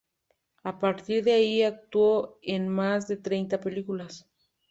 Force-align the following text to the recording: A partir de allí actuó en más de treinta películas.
A 0.63 0.79
partir 0.79 1.23
de 1.23 1.33
allí 1.35 1.61
actuó 1.61 2.39
en 2.41 2.67
más 2.67 3.07
de 3.07 3.17
treinta 3.17 3.59
películas. 3.61 4.25